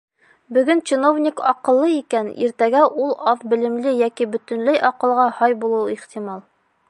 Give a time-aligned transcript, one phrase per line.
[0.55, 6.43] Бөгөн чиновник аҡыллы икән, иртәгә ул аҙ белемле йәки бөтөнләй аҡылға һай булыуы ихтимал.